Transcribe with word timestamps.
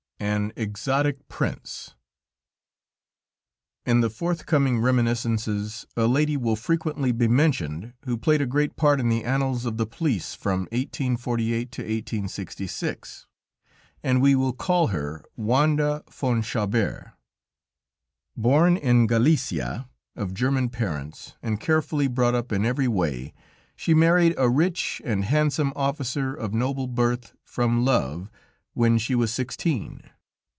AN 0.23 0.53
EXOTIC 0.55 1.27
PRINCE 1.29 1.95
In 3.87 4.01
the 4.01 4.09
forthcoming 4.11 4.79
reminiscences, 4.79 5.87
a 5.97 6.05
lady 6.05 6.37
will 6.37 6.55
frequently 6.55 7.11
be 7.11 7.27
mentioned 7.27 7.93
who 8.05 8.17
played 8.19 8.39
a 8.39 8.45
great 8.45 8.75
part 8.75 8.99
in 8.99 9.09
the 9.09 9.23
annals 9.23 9.65
of 9.65 9.77
the 9.77 9.87
police 9.87 10.35
from 10.35 10.61
1848 10.71 11.71
to 11.71 11.81
1866, 11.81 13.25
and 14.03 14.21
we 14.21 14.35
will 14.35 14.53
call 14.53 14.87
her 14.87 15.25
Wanda 15.35 16.03
von 16.07 16.43
Chabert. 16.43 17.13
Born 18.37 18.77
in 18.77 19.07
Galicia 19.07 19.89
of 20.15 20.35
German 20.35 20.69
parents, 20.69 21.33
and 21.41 21.59
carefully 21.59 22.07
brought 22.07 22.35
up 22.35 22.51
in 22.51 22.63
every 22.63 22.87
way, 22.87 23.33
she 23.75 23.95
married 23.95 24.35
a 24.37 24.47
rich 24.47 25.01
and 25.03 25.25
handsome 25.25 25.73
officer 25.75 26.31
of 26.31 26.53
noble 26.53 26.85
birth, 26.85 27.33
from 27.43 27.83
love, 27.83 28.29
when 28.73 28.97
she 28.97 29.13
was 29.13 29.33
sixteen. 29.33 30.01